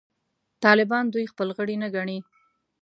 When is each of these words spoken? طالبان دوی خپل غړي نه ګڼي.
طالبان 0.63 1.03
دوی 1.13 1.25
خپل 1.31 1.47
غړي 1.57 1.75
نه 1.83 1.87
ګڼي. 1.95 2.17